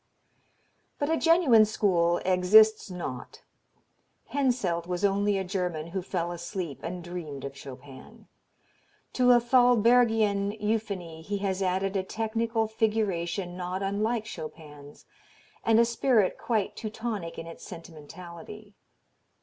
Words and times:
But 0.97 1.11
a 1.11 1.15
genuine 1.15 1.63
school 1.65 2.17
exists 2.25 2.89
not. 2.89 3.43
Henselt 4.29 4.87
was 4.87 5.05
only 5.05 5.37
a 5.37 5.43
German 5.43 5.85
who 5.93 6.01
fell 6.01 6.31
asleep 6.31 6.81
and 6.81 7.03
dreamed 7.03 7.45
of 7.45 7.55
Chopin. 7.55 8.25
To 9.13 9.29
a 9.29 9.39
Thalberg 9.39 10.09
ian 10.09 10.53
euphony 10.53 11.21
he 11.21 11.37
has 11.45 11.61
added 11.61 11.95
a 11.95 12.01
technical 12.01 12.67
figuration 12.67 13.55
not 13.55 13.83
unlike 13.83 14.25
Chopin's, 14.25 15.05
and 15.63 15.79
a 15.79 15.85
spirit 15.85 16.35
quite 16.39 16.75
Teutonic 16.75 17.37
in 17.37 17.45
its 17.45 17.63
sentimentality. 17.63 18.73